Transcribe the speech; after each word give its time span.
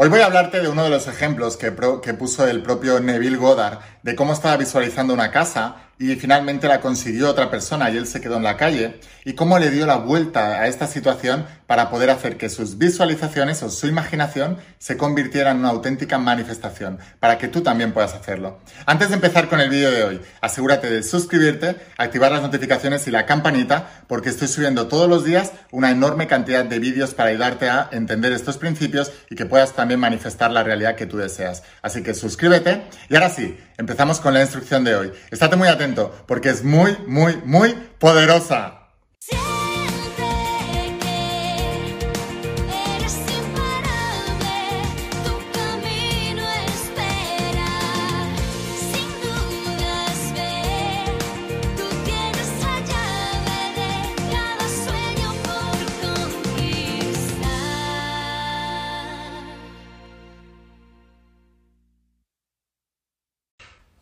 Hoy 0.00 0.10
voy 0.10 0.20
a 0.20 0.26
hablarte 0.26 0.60
de 0.60 0.68
uno 0.68 0.84
de 0.84 0.90
los 0.90 1.08
ejemplos 1.08 1.56
que, 1.56 1.74
que, 2.04 2.14
puso 2.14 2.46
el 2.46 2.62
propio 2.62 3.00
Neville 3.00 3.36
Goddard 3.36 3.80
de 4.04 4.14
cómo 4.14 4.32
estaba 4.32 4.56
visualizando 4.56 5.12
una 5.12 5.32
casa 5.32 5.87
y 5.98 6.14
finalmente 6.16 6.68
la 6.68 6.80
consiguió 6.80 7.28
otra 7.28 7.50
persona 7.50 7.90
y 7.90 7.96
él 7.96 8.06
se 8.06 8.20
quedó 8.20 8.36
en 8.36 8.44
la 8.44 8.56
calle 8.56 9.00
y 9.24 9.32
cómo 9.32 9.58
le 9.58 9.70
dio 9.70 9.84
la 9.84 9.96
vuelta 9.96 10.60
a 10.60 10.68
esta 10.68 10.86
situación 10.86 11.44
para 11.66 11.90
poder 11.90 12.10
hacer 12.10 12.36
que 12.36 12.48
sus 12.48 12.78
visualizaciones 12.78 13.62
o 13.62 13.70
su 13.70 13.88
imaginación 13.88 14.58
se 14.78 14.96
convirtieran 14.96 15.56
en 15.56 15.60
una 15.60 15.70
auténtica 15.70 16.18
manifestación 16.18 16.98
para 17.20 17.36
que 17.36 17.48
tú 17.48 17.62
también 17.62 17.92
puedas 17.92 18.14
hacerlo. 18.14 18.60
Antes 18.86 19.08
de 19.08 19.16
empezar 19.16 19.48
con 19.48 19.60
el 19.60 19.70
vídeo 19.70 19.90
de 19.90 20.04
hoy, 20.04 20.20
asegúrate 20.40 20.88
de 20.88 21.02
suscribirte, 21.02 21.76
activar 21.96 22.30
las 22.30 22.42
notificaciones 22.42 23.06
y 23.06 23.10
la 23.10 23.26
campanita 23.26 24.04
porque 24.06 24.28
estoy 24.28 24.48
subiendo 24.48 24.86
todos 24.86 25.08
los 25.08 25.24
días 25.24 25.52
una 25.72 25.90
enorme 25.90 26.26
cantidad 26.26 26.64
de 26.64 26.78
vídeos 26.78 27.14
para 27.14 27.30
ayudarte 27.30 27.68
a 27.68 27.88
entender 27.92 28.32
estos 28.32 28.56
principios 28.56 29.12
y 29.30 29.36
que 29.36 29.46
puedas 29.46 29.74
también 29.74 30.00
manifestar 30.00 30.50
la 30.52 30.62
realidad 30.62 30.94
que 30.94 31.06
tú 31.06 31.18
deseas. 31.18 31.64
Así 31.82 32.02
que 32.02 32.14
suscríbete 32.14 32.82
y 33.10 33.14
ahora 33.14 33.30
sí, 33.30 33.58
empezamos 33.78 34.20
con 34.20 34.34
la 34.34 34.42
instrucción 34.42 34.84
de 34.84 34.94
hoy. 34.94 35.12
Estate 35.30 35.56
muy 35.56 35.68
atento 35.68 36.14
porque 36.26 36.50
es 36.50 36.62
muy, 36.62 36.98
muy, 37.06 37.36
muy 37.44 37.74
poderosa. 37.98 38.77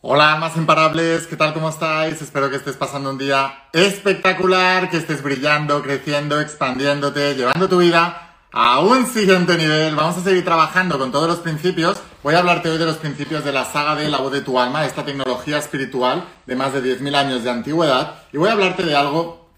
Hola, 0.09 0.37
más 0.37 0.55
imparables, 0.55 1.27
¿qué 1.27 1.35
tal? 1.35 1.53
¿Cómo 1.53 1.67
estáis? 1.67 2.21
Espero 2.21 2.49
que 2.49 2.55
estés 2.55 2.77
pasando 2.77 3.09
un 3.09 3.17
día 3.17 3.67
espectacular, 3.73 4.89
que 4.89 4.95
estés 4.95 5.21
brillando, 5.21 5.81
creciendo, 5.81 6.39
expandiéndote, 6.39 7.35
llevando 7.35 7.67
tu 7.67 7.79
vida 7.79 8.37
a 8.53 8.79
un 8.79 9.05
siguiente 9.05 9.57
nivel. 9.57 9.97
Vamos 9.97 10.15
a 10.15 10.23
seguir 10.23 10.45
trabajando 10.45 10.97
con 10.97 11.11
todos 11.11 11.27
los 11.27 11.39
principios. 11.39 11.97
Voy 12.23 12.35
a 12.35 12.39
hablarte 12.39 12.69
hoy 12.69 12.77
de 12.77 12.85
los 12.85 12.95
principios 12.95 13.43
de 13.43 13.51
la 13.51 13.65
saga 13.65 13.95
de 13.95 14.07
La 14.07 14.19
voz 14.19 14.31
de 14.31 14.39
tu 14.39 14.57
alma, 14.57 14.85
esta 14.85 15.03
tecnología 15.03 15.57
espiritual 15.57 16.23
de 16.45 16.55
más 16.55 16.71
de 16.71 16.81
10.000 16.81 17.13
años 17.13 17.43
de 17.43 17.49
antigüedad. 17.49 18.21
Y 18.31 18.37
voy 18.37 18.47
a 18.47 18.53
hablarte 18.53 18.83
de 18.83 18.95
algo 18.95 19.49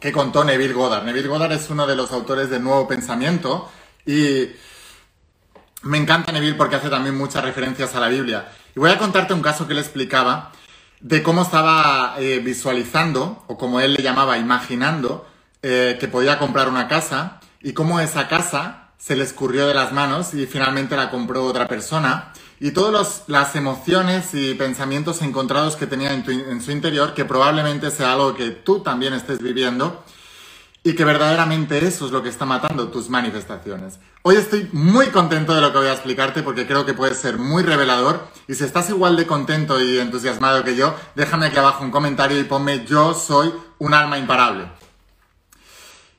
que 0.00 0.10
contó 0.10 0.42
Neville 0.42 0.72
Goddard. 0.72 1.04
Neville 1.04 1.28
Goddard 1.28 1.52
es 1.52 1.68
uno 1.68 1.86
de 1.86 1.96
los 1.96 2.12
autores 2.12 2.48
de 2.48 2.58
Nuevo 2.60 2.88
Pensamiento 2.88 3.70
y 4.06 4.48
me 5.82 5.98
encanta 5.98 6.32
Neville 6.32 6.54
porque 6.54 6.76
hace 6.76 6.88
también 6.88 7.14
muchas 7.14 7.44
referencias 7.44 7.94
a 7.94 8.00
la 8.00 8.08
Biblia. 8.08 8.48
Y 8.78 8.80
voy 8.80 8.92
a 8.92 8.98
contarte 8.98 9.34
un 9.34 9.42
caso 9.42 9.66
que 9.66 9.72
él 9.72 9.80
explicaba 9.80 10.52
de 11.00 11.20
cómo 11.24 11.42
estaba 11.42 12.14
eh, 12.20 12.38
visualizando, 12.38 13.42
o 13.48 13.58
como 13.58 13.80
él 13.80 13.94
le 13.94 14.04
llamaba, 14.04 14.38
imaginando, 14.38 15.26
eh, 15.62 15.96
que 15.98 16.06
podía 16.06 16.38
comprar 16.38 16.68
una 16.68 16.86
casa 16.86 17.40
y 17.60 17.72
cómo 17.72 17.98
esa 17.98 18.28
casa 18.28 18.90
se 18.96 19.16
le 19.16 19.24
escurrió 19.24 19.66
de 19.66 19.74
las 19.74 19.92
manos 19.92 20.32
y 20.32 20.46
finalmente 20.46 20.96
la 20.96 21.10
compró 21.10 21.44
otra 21.44 21.66
persona. 21.66 22.32
Y 22.60 22.70
todas 22.70 23.24
las 23.26 23.56
emociones 23.56 24.32
y 24.34 24.54
pensamientos 24.54 25.22
encontrados 25.22 25.74
que 25.74 25.88
tenía 25.88 26.12
en, 26.12 26.22
en 26.28 26.62
su 26.62 26.70
interior, 26.70 27.14
que 27.14 27.24
probablemente 27.24 27.90
sea 27.90 28.12
algo 28.12 28.36
que 28.36 28.50
tú 28.50 28.78
también 28.84 29.12
estés 29.12 29.42
viviendo 29.42 30.04
y 30.82 30.94
que 30.94 31.04
verdaderamente 31.04 31.84
eso 31.84 32.06
es 32.06 32.12
lo 32.12 32.22
que 32.22 32.28
está 32.28 32.44
matando 32.44 32.88
tus 32.88 33.10
manifestaciones. 33.10 33.98
Hoy 34.22 34.36
estoy 34.36 34.68
muy 34.72 35.06
contento 35.06 35.54
de 35.54 35.60
lo 35.60 35.72
que 35.72 35.78
voy 35.78 35.88
a 35.88 35.92
explicarte 35.92 36.42
porque 36.42 36.66
creo 36.66 36.86
que 36.86 36.94
puede 36.94 37.14
ser 37.14 37.38
muy 37.38 37.62
revelador 37.62 38.28
y 38.46 38.54
si 38.54 38.64
estás 38.64 38.88
igual 38.90 39.16
de 39.16 39.26
contento 39.26 39.80
y 39.80 39.98
entusiasmado 39.98 40.64
que 40.64 40.76
yo, 40.76 40.94
déjame 41.14 41.46
aquí 41.46 41.58
abajo 41.58 41.84
un 41.84 41.90
comentario 41.90 42.38
y 42.38 42.44
ponme 42.44 42.84
yo 42.84 43.14
soy 43.14 43.52
un 43.78 43.94
alma 43.94 44.18
imparable. 44.18 44.66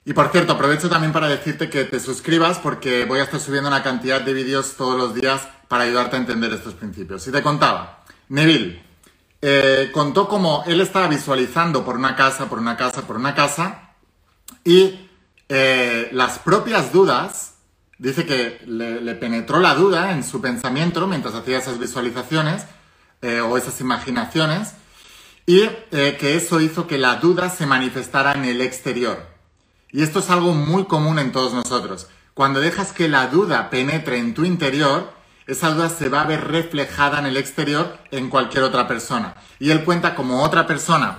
Y 0.05 0.13
por 0.13 0.29
cierto, 0.31 0.53
aprovecho 0.53 0.89
también 0.89 1.13
para 1.13 1.27
decirte 1.27 1.69
que 1.69 1.85
te 1.85 1.99
suscribas 1.99 2.57
porque 2.57 3.05
voy 3.05 3.19
a 3.19 3.23
estar 3.23 3.39
subiendo 3.39 3.69
una 3.69 3.83
cantidad 3.83 4.21
de 4.21 4.33
vídeos 4.33 4.75
todos 4.75 4.97
los 4.97 5.13
días 5.13 5.47
para 5.67 5.83
ayudarte 5.83 6.15
a 6.15 6.19
entender 6.19 6.51
estos 6.51 6.73
principios. 6.73 7.27
Y 7.27 7.31
te 7.31 7.43
contaba, 7.43 8.03
Neville 8.29 8.81
eh, 9.41 9.89
contó 9.93 10.27
cómo 10.27 10.63
él 10.67 10.81
estaba 10.81 11.07
visualizando 11.07 11.85
por 11.85 11.95
una 11.95 12.15
casa, 12.15 12.49
por 12.49 12.59
una 12.59 12.75
casa, 12.75 13.03
por 13.03 13.17
una 13.17 13.35
casa 13.35 13.88
y 14.63 15.09
eh, 15.49 16.09
las 16.11 16.39
propias 16.39 16.91
dudas 16.91 17.55
dice 17.97 18.25
que 18.25 18.61
le, 18.65 19.15
penetró 19.15 19.59
la 19.59 19.75
duda 19.75 20.11
en 20.11 20.23
su 20.23 20.41
pensamiento 20.41 21.07
mientras 21.07 21.35
hacía 21.35 21.57
esas 21.57 21.79
visualizaciones 21.79 22.65
eh, 23.21 23.41
o 23.41 23.57
esas 23.57 23.81
imaginaciones 23.81 24.73
y 25.45 25.63
eh, 25.91 26.17
que 26.19 26.35
eso 26.35 26.61
hizo 26.61 26.87
que 26.87 26.97
la 26.97 27.15
duda 27.15 27.49
se 27.49 27.65
manifestara 27.65 28.33
en 28.33 28.45
el 28.45 28.61
exterior. 28.61 29.25
Y 29.91 30.03
esto 30.03 30.19
es 30.19 30.29
algo 30.29 30.53
muy 30.53 30.85
común 30.85 31.17
en 31.17 31.31
todos 31.31 31.53
nosotros. 31.53 32.07
Cuando 32.35 32.59
dejas 32.59 32.93
que 32.93 33.09
la 33.09 33.27
duda 33.27 33.71
penetre 33.71 34.19
en 34.19 34.35
tu 34.35 34.45
interior, 34.45 35.11
esa 35.47 35.71
duda 35.71 35.89
se 35.89 36.09
va 36.09 36.21
a 36.21 36.27
ver 36.27 36.47
reflejada 36.47 37.17
en 37.17 37.25
el 37.25 37.37
exterior 37.37 37.97
en 38.11 38.29
cualquier 38.29 38.63
otra 38.63 38.87
persona. 38.87 39.33
Y 39.59 39.71
él 39.71 39.83
cuenta 39.83 40.13
como 40.13 40.43
otra 40.43 40.67
persona 40.67 41.17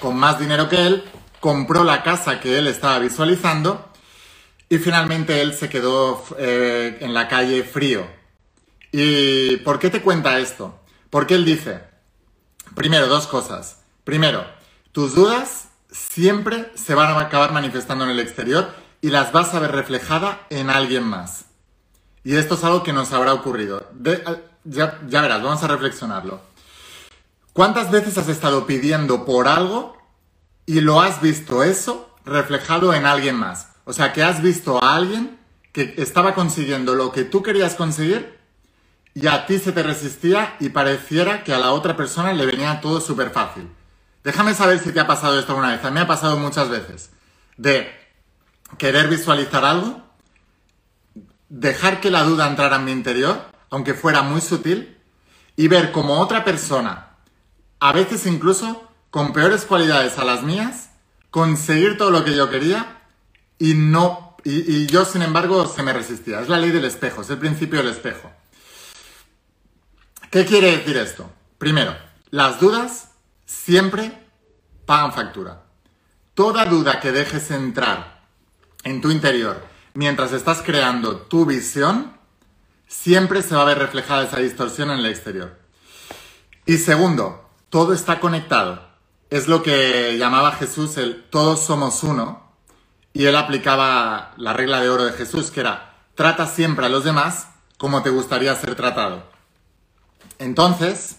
con 0.00 0.16
más 0.16 0.38
dinero 0.38 0.70
que 0.70 0.86
él 0.86 1.04
compró 1.42 1.82
la 1.82 2.04
casa 2.04 2.38
que 2.38 2.56
él 2.56 2.68
estaba 2.68 3.00
visualizando 3.00 3.90
y 4.68 4.78
finalmente 4.78 5.42
él 5.42 5.54
se 5.54 5.68
quedó 5.68 6.24
eh, 6.38 6.98
en 7.00 7.12
la 7.12 7.26
calle 7.26 7.64
frío. 7.64 8.06
¿Y 8.92 9.56
por 9.56 9.80
qué 9.80 9.90
te 9.90 10.02
cuenta 10.02 10.38
esto? 10.38 10.78
Porque 11.10 11.34
él 11.34 11.44
dice, 11.44 11.82
primero, 12.76 13.08
dos 13.08 13.26
cosas. 13.26 13.80
Primero, 14.04 14.46
tus 14.92 15.16
dudas 15.16 15.68
siempre 15.90 16.70
se 16.76 16.94
van 16.94 17.08
a 17.08 17.18
acabar 17.18 17.52
manifestando 17.52 18.04
en 18.04 18.10
el 18.10 18.20
exterior 18.20 18.72
y 19.00 19.08
las 19.08 19.32
vas 19.32 19.52
a 19.52 19.58
ver 19.58 19.72
reflejada 19.72 20.46
en 20.48 20.70
alguien 20.70 21.02
más. 21.02 21.46
Y 22.22 22.36
esto 22.36 22.54
es 22.54 22.62
algo 22.62 22.84
que 22.84 22.92
nos 22.92 23.12
habrá 23.12 23.34
ocurrido. 23.34 23.90
ya, 24.62 25.00
ya 25.08 25.20
verás, 25.20 25.42
vamos 25.42 25.64
a 25.64 25.66
reflexionarlo. 25.66 26.40
¿Cuántas 27.52 27.90
veces 27.90 28.16
has 28.16 28.28
estado 28.28 28.64
pidiendo 28.64 29.24
por 29.24 29.48
algo 29.48 30.01
y 30.66 30.80
lo 30.80 31.00
has 31.00 31.20
visto 31.20 31.62
eso 31.62 32.14
reflejado 32.24 32.94
en 32.94 33.06
alguien 33.06 33.36
más? 33.36 33.68
O 33.84 33.92
sea, 33.92 34.12
que 34.12 34.22
has 34.22 34.42
visto 34.42 34.82
a 34.82 34.94
alguien 34.94 35.38
que 35.72 35.94
estaba 35.96 36.34
consiguiendo 36.34 36.94
lo 36.94 37.12
que 37.12 37.24
tú 37.24 37.42
querías 37.42 37.74
conseguir 37.74 38.38
y 39.14 39.26
a 39.26 39.46
ti 39.46 39.58
se 39.58 39.72
te 39.72 39.82
resistía 39.82 40.56
y 40.60 40.70
pareciera 40.70 41.44
que 41.44 41.52
a 41.52 41.58
la 41.58 41.72
otra 41.72 41.96
persona 41.96 42.32
le 42.32 42.46
venía 42.46 42.80
todo 42.80 43.00
súper 43.00 43.30
fácil. 43.30 43.68
Déjame 44.24 44.54
saber 44.54 44.78
si 44.78 44.92
te 44.92 45.00
ha 45.00 45.06
pasado 45.06 45.38
esto 45.38 45.52
alguna 45.52 45.72
vez. 45.72 45.84
A 45.84 45.90
mí 45.90 45.94
me 45.94 46.00
ha 46.00 46.06
pasado 46.06 46.38
muchas 46.38 46.68
veces. 46.68 47.10
De 47.56 47.90
querer 48.78 49.08
visualizar 49.08 49.64
algo, 49.64 50.02
dejar 51.48 52.00
que 52.00 52.10
la 52.10 52.22
duda 52.22 52.48
entrara 52.48 52.76
en 52.76 52.84
mi 52.84 52.92
interior, 52.92 53.44
aunque 53.70 53.94
fuera 53.94 54.22
muy 54.22 54.40
sutil, 54.40 54.96
y 55.56 55.68
ver 55.68 55.92
como 55.92 56.20
otra 56.20 56.44
persona, 56.44 57.16
a 57.80 57.92
veces 57.92 58.26
incluso 58.26 58.88
con 59.12 59.34
peores 59.34 59.66
cualidades 59.66 60.18
a 60.18 60.24
las 60.24 60.42
mías, 60.42 60.88
conseguir 61.30 61.98
todo 61.98 62.10
lo 62.10 62.24
que 62.24 62.34
yo 62.34 62.48
quería 62.48 63.02
y 63.58 63.74
no, 63.74 64.38
y, 64.42 64.86
yo 64.86 65.04
sin 65.04 65.20
embargo 65.20 65.66
se 65.66 65.82
me 65.82 65.92
resistía. 65.92 66.40
Es 66.40 66.48
la 66.48 66.58
ley 66.58 66.70
del 66.70 66.86
espejo, 66.86 67.20
es 67.20 67.28
el 67.28 67.36
principio 67.36 67.80
del 67.80 67.92
espejo. 67.92 68.32
¿Qué 70.30 70.46
quiere 70.46 70.78
decir 70.78 70.96
esto? 70.96 71.30
Primero, 71.58 71.94
las 72.30 72.58
dudas 72.58 73.10
siempre 73.44 74.18
pagan 74.86 75.12
factura. 75.12 75.62
Toda 76.32 76.64
duda 76.64 76.98
que 76.98 77.12
dejes 77.12 77.50
entrar 77.50 78.22
en 78.82 79.02
tu 79.02 79.10
interior 79.10 79.62
mientras 79.92 80.32
estás 80.32 80.62
creando 80.62 81.18
tu 81.18 81.44
visión, 81.44 82.16
siempre 82.88 83.42
se 83.42 83.54
va 83.54 83.60
a 83.60 83.66
ver 83.66 83.78
reflejada 83.78 84.24
esa 84.24 84.38
distorsión 84.38 84.90
en 84.90 85.00
el 85.00 85.06
exterior. 85.06 85.60
Y 86.64 86.78
segundo, 86.78 87.50
todo 87.68 87.92
está 87.92 88.18
conectado. 88.18 88.91
Es 89.32 89.48
lo 89.48 89.62
que 89.62 90.18
llamaba 90.18 90.52
Jesús 90.52 90.98
el 90.98 91.24
todos 91.30 91.64
somos 91.64 92.02
uno, 92.02 92.52
y 93.14 93.24
él 93.24 93.34
aplicaba 93.34 94.34
la 94.36 94.52
regla 94.52 94.82
de 94.82 94.90
oro 94.90 95.04
de 95.04 95.14
Jesús, 95.14 95.50
que 95.50 95.60
era, 95.60 95.94
trata 96.14 96.46
siempre 96.46 96.84
a 96.84 96.90
los 96.90 97.04
demás 97.04 97.48
como 97.78 98.02
te 98.02 98.10
gustaría 98.10 98.54
ser 98.56 98.74
tratado. 98.74 99.24
Entonces, 100.38 101.16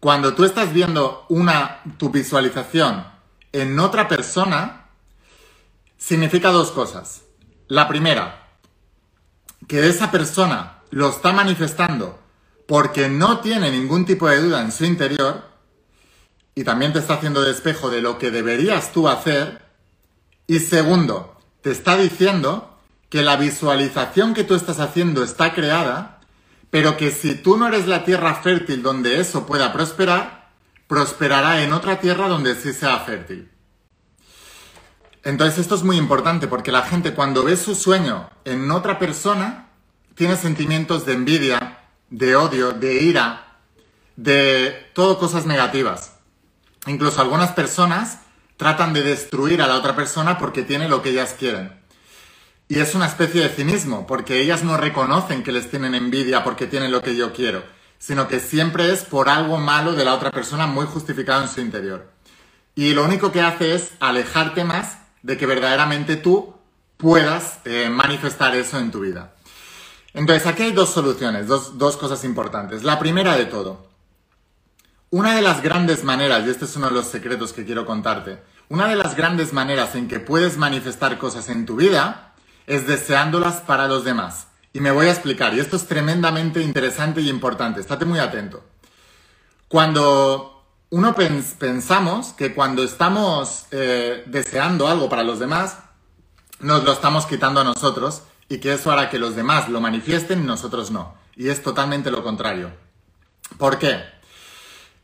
cuando 0.00 0.32
tú 0.32 0.46
estás 0.46 0.72
viendo 0.72 1.26
una, 1.28 1.82
tu 1.98 2.08
visualización 2.08 3.04
en 3.52 3.78
otra 3.78 4.08
persona, 4.08 4.86
significa 5.98 6.48
dos 6.48 6.70
cosas. 6.70 7.24
La 7.68 7.88
primera, 7.88 8.54
que 9.68 9.86
esa 9.86 10.10
persona 10.10 10.78
lo 10.88 11.10
está 11.10 11.30
manifestando 11.32 12.18
porque 12.66 13.10
no 13.10 13.40
tiene 13.40 13.70
ningún 13.70 14.06
tipo 14.06 14.28
de 14.28 14.40
duda 14.40 14.62
en 14.62 14.72
su 14.72 14.86
interior 14.86 15.51
y 16.54 16.64
también 16.64 16.92
te 16.92 16.98
está 16.98 17.14
haciendo 17.14 17.42
despejo 17.42 17.90
de 17.90 18.02
lo 18.02 18.18
que 18.18 18.30
deberías 18.30 18.92
tú 18.92 19.08
hacer 19.08 19.62
y 20.46 20.58
segundo, 20.58 21.36
te 21.62 21.70
está 21.70 21.96
diciendo 21.96 22.76
que 23.08 23.22
la 23.22 23.36
visualización 23.36 24.34
que 24.34 24.44
tú 24.44 24.54
estás 24.54 24.80
haciendo 24.80 25.22
está 25.22 25.54
creada, 25.54 26.20
pero 26.70 26.96
que 26.96 27.10
si 27.10 27.34
tú 27.34 27.56
no 27.56 27.68
eres 27.68 27.86
la 27.86 28.04
tierra 28.04 28.34
fértil 28.36 28.82
donde 28.82 29.20
eso 29.20 29.46
pueda 29.46 29.72
prosperar, 29.72 30.50
prosperará 30.88 31.62
en 31.62 31.72
otra 31.72 32.00
tierra 32.00 32.28
donde 32.28 32.54
sí 32.54 32.72
sea 32.72 33.00
fértil. 33.00 33.50
Entonces 35.24 35.60
esto 35.60 35.74
es 35.76 35.84
muy 35.84 35.96
importante 35.96 36.48
porque 36.48 36.72
la 36.72 36.82
gente 36.82 37.14
cuando 37.14 37.44
ve 37.44 37.56
su 37.56 37.74
sueño 37.74 38.28
en 38.44 38.70
otra 38.70 38.98
persona, 38.98 39.68
tiene 40.14 40.36
sentimientos 40.36 41.06
de 41.06 41.14
envidia, 41.14 41.78
de 42.10 42.36
odio, 42.36 42.72
de 42.72 43.02
ira, 43.02 43.58
de 44.16 44.90
todo 44.94 45.18
cosas 45.18 45.46
negativas. 45.46 46.11
Incluso 46.86 47.20
algunas 47.20 47.52
personas 47.52 48.18
tratan 48.56 48.92
de 48.92 49.02
destruir 49.02 49.62
a 49.62 49.66
la 49.66 49.76
otra 49.76 49.94
persona 49.94 50.38
porque 50.38 50.62
tiene 50.62 50.88
lo 50.88 51.02
que 51.02 51.10
ellas 51.10 51.34
quieren. 51.38 51.80
Y 52.68 52.78
es 52.78 52.94
una 52.94 53.06
especie 53.06 53.42
de 53.42 53.48
cinismo, 53.48 54.06
porque 54.06 54.40
ellas 54.40 54.64
no 54.64 54.76
reconocen 54.76 55.42
que 55.42 55.52
les 55.52 55.70
tienen 55.70 55.94
envidia 55.94 56.42
porque 56.42 56.66
tienen 56.66 56.90
lo 56.90 57.02
que 57.02 57.16
yo 57.16 57.32
quiero, 57.32 57.62
sino 57.98 58.28
que 58.28 58.40
siempre 58.40 58.92
es 58.92 59.04
por 59.04 59.28
algo 59.28 59.58
malo 59.58 59.92
de 59.92 60.04
la 60.04 60.14
otra 60.14 60.30
persona 60.30 60.66
muy 60.66 60.86
justificado 60.86 61.42
en 61.42 61.48
su 61.48 61.60
interior. 61.60 62.10
Y 62.74 62.94
lo 62.94 63.04
único 63.04 63.30
que 63.30 63.42
hace 63.42 63.74
es 63.74 63.90
alejarte 64.00 64.64
más 64.64 64.98
de 65.22 65.36
que 65.36 65.46
verdaderamente 65.46 66.16
tú 66.16 66.54
puedas 66.96 67.58
eh, 67.64 67.90
manifestar 67.90 68.54
eso 68.56 68.78
en 68.78 68.90
tu 68.90 69.00
vida. 69.00 69.34
Entonces, 70.14 70.46
aquí 70.46 70.62
hay 70.62 70.72
dos 70.72 70.90
soluciones, 70.90 71.46
dos, 71.46 71.78
dos 71.78 71.96
cosas 71.96 72.24
importantes. 72.24 72.82
La 72.82 72.98
primera 72.98 73.36
de 73.36 73.46
todo, 73.46 73.86
una 75.12 75.36
de 75.36 75.42
las 75.42 75.62
grandes 75.62 76.04
maneras, 76.04 76.46
y 76.46 76.50
este 76.50 76.64
es 76.64 76.74
uno 76.74 76.86
de 76.88 76.94
los 76.94 77.06
secretos 77.06 77.52
que 77.52 77.66
quiero 77.66 77.84
contarte, 77.84 78.42
una 78.70 78.88
de 78.88 78.96
las 78.96 79.14
grandes 79.14 79.52
maneras 79.52 79.94
en 79.94 80.08
que 80.08 80.20
puedes 80.20 80.56
manifestar 80.56 81.18
cosas 81.18 81.50
en 81.50 81.66
tu 81.66 81.76
vida 81.76 82.32
es 82.66 82.86
deseándolas 82.86 83.56
para 83.56 83.88
los 83.88 84.04
demás. 84.04 84.46
Y 84.72 84.80
me 84.80 84.90
voy 84.90 85.08
a 85.08 85.10
explicar, 85.10 85.52
y 85.52 85.60
esto 85.60 85.76
es 85.76 85.86
tremendamente 85.86 86.62
interesante 86.62 87.20
y 87.20 87.28
importante, 87.28 87.82
estate 87.82 88.06
muy 88.06 88.20
atento. 88.20 88.64
Cuando 89.68 90.64
uno 90.88 91.14
pensamos 91.58 92.32
que 92.32 92.54
cuando 92.54 92.82
estamos 92.82 93.66
eh, 93.70 94.24
deseando 94.28 94.88
algo 94.88 95.10
para 95.10 95.24
los 95.24 95.38
demás, 95.38 95.76
nos 96.60 96.84
lo 96.84 96.92
estamos 96.92 97.26
quitando 97.26 97.60
a 97.60 97.64
nosotros 97.64 98.22
y 98.48 98.60
que 98.60 98.72
eso 98.72 98.90
hará 98.90 99.10
que 99.10 99.18
los 99.18 99.36
demás 99.36 99.68
lo 99.68 99.82
manifiesten 99.82 100.40
y 100.42 100.46
nosotros 100.46 100.90
no. 100.90 101.16
Y 101.36 101.50
es 101.50 101.62
totalmente 101.62 102.10
lo 102.10 102.22
contrario. 102.22 102.70
¿Por 103.58 103.78
qué? 103.78 104.21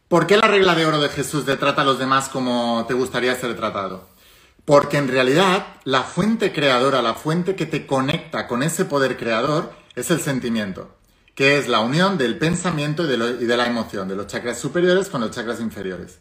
¿Por 0.08 0.26
qué 0.26 0.38
la 0.38 0.48
regla 0.48 0.74
de 0.74 0.86
oro 0.86 1.00
de 1.00 1.10
Jesús 1.10 1.44
de 1.44 1.58
trata 1.58 1.82
a 1.82 1.84
los 1.84 1.98
demás 1.98 2.30
como 2.30 2.86
te 2.88 2.94
gustaría 2.94 3.34
ser 3.34 3.54
tratado? 3.56 4.08
Porque 4.64 4.96
en 4.96 5.06
realidad 5.06 5.66
la 5.84 6.02
fuente 6.02 6.50
creadora, 6.50 7.02
la 7.02 7.12
fuente 7.12 7.56
que 7.56 7.66
te 7.66 7.86
conecta 7.86 8.48
con 8.48 8.62
ese 8.62 8.86
poder 8.86 9.18
creador 9.18 9.70
es 9.96 10.10
el 10.10 10.20
sentimiento, 10.20 10.96
que 11.34 11.58
es 11.58 11.68
la 11.68 11.80
unión 11.80 12.16
del 12.16 12.38
pensamiento 12.38 13.04
y 13.04 13.08
de, 13.08 13.36
y 13.38 13.44
de 13.44 13.56
la 13.58 13.66
emoción, 13.66 14.08
de 14.08 14.16
los 14.16 14.28
chakras 14.28 14.58
superiores 14.58 15.10
con 15.10 15.20
los 15.20 15.30
chakras 15.30 15.60
inferiores. 15.60 16.20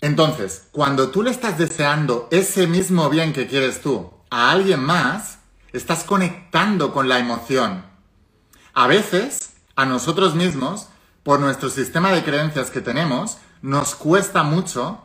Entonces, 0.00 0.68
cuando 0.72 1.10
tú 1.10 1.22
le 1.22 1.30
estás 1.30 1.58
deseando 1.58 2.28
ese 2.30 2.66
mismo 2.66 3.10
bien 3.10 3.34
que 3.34 3.46
quieres 3.46 3.82
tú 3.82 4.10
a 4.30 4.50
alguien 4.50 4.80
más, 4.80 5.38
estás 5.74 6.04
conectando 6.04 6.94
con 6.94 7.10
la 7.10 7.18
emoción. 7.18 7.84
A 8.72 8.86
veces, 8.86 9.50
a 9.76 9.84
nosotros 9.84 10.34
mismos, 10.34 10.88
por 11.24 11.40
nuestro 11.40 11.70
sistema 11.70 12.12
de 12.12 12.22
creencias 12.22 12.70
que 12.70 12.80
tenemos, 12.80 13.38
nos 13.62 13.94
cuesta 13.94 14.42
mucho 14.42 15.02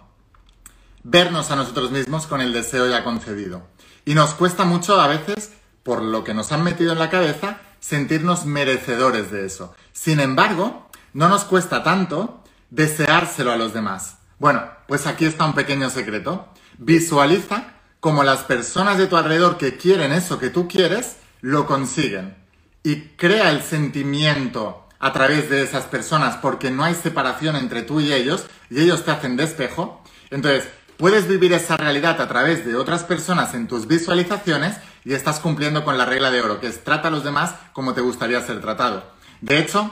vernos 1.04 1.50
a 1.50 1.56
nosotros 1.56 1.92
mismos 1.92 2.28
con 2.28 2.42
el 2.42 2.54
deseo 2.54 2.88
ya 2.88 3.04
concedido. 3.04 3.64
Y 4.06 4.14
nos 4.14 4.34
cuesta 4.34 4.66
mucho 4.66 5.00
a 5.00 5.08
veces, 5.08 5.54
por 5.82 6.02
lo 6.02 6.24
que 6.24 6.34
nos 6.34 6.52
han 6.52 6.64
metido 6.64 6.92
en 6.92 7.00
la 7.00 7.10
cabeza, 7.10 7.62
sentirnos 7.80 8.46
merecedores 8.46 9.32
de 9.32 9.46
eso. 9.46 9.74
Sin 9.94 10.20
embargo, 10.20 10.90
no 11.14 11.30
nos 11.30 11.46
cuesta 11.46 11.84
tanto 11.84 12.44
deseárselo 12.70 13.52
a 13.52 13.58
los 13.58 13.74
demás. 13.74 14.18
Bueno, 14.40 14.64
pues 14.88 15.08
aquí 15.08 15.26
está 15.26 15.46
un 15.46 15.54
pequeño 15.54 15.90
secreto. 15.90 16.50
Visualiza 16.78 17.76
como 18.02 18.24
las 18.24 18.40
personas 18.44 18.98
de 18.98 19.08
tu 19.08 19.16
alrededor 19.16 19.58
que 19.58 19.78
quieren 19.78 20.12
eso 20.12 20.38
que 20.38 20.50
tú 20.50 20.68
quieres, 20.68 21.18
lo 21.40 21.66
consiguen. 21.66 22.38
Y 22.84 23.10
crea 23.16 23.52
el 23.52 23.62
sentimiento 23.62 24.89
a 25.00 25.14
través 25.14 25.50
de 25.50 25.64
esas 25.64 25.86
personas 25.86 26.38
porque 26.38 26.72
no 26.72 26.84
hay 26.84 26.94
separación 26.94 27.56
entre 27.56 27.82
tú 27.82 28.02
y 28.02 28.14
ellos 28.14 28.46
y 28.70 28.82
ellos 28.82 29.06
te 29.06 29.12
hacen 29.12 29.38
despejo. 29.38 30.04
Entonces, 30.30 30.68
puedes 30.98 31.28
vivir 31.28 31.54
esa 31.54 31.78
realidad 31.78 32.20
a 32.22 32.28
través 32.28 32.66
de 32.66 32.76
otras 32.76 33.06
personas 33.06 33.54
en 33.54 33.68
tus 33.68 33.88
visualizaciones 33.88 34.76
y 35.06 35.14
estás 35.14 35.40
cumpliendo 35.40 35.86
con 35.86 35.98
la 35.98 36.06
regla 36.06 36.30
de 36.30 36.42
oro, 36.42 36.60
que 36.60 36.68
es 36.68 36.84
trata 36.84 37.08
a 37.08 37.12
los 37.12 37.24
demás 37.24 37.56
como 37.72 37.94
te 37.94 38.02
gustaría 38.02 38.42
ser 38.42 38.60
tratado. 38.60 39.10
De 39.40 39.58
hecho, 39.58 39.90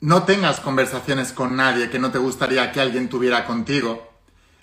no 0.00 0.24
tengas 0.24 0.60
conversaciones 0.60 1.32
con 1.32 1.56
nadie 1.56 1.88
que 1.88 1.98
no 1.98 2.10
te 2.10 2.18
gustaría 2.18 2.70
que 2.70 2.82
alguien 2.82 3.08
tuviera 3.08 3.46
contigo. 3.46 4.12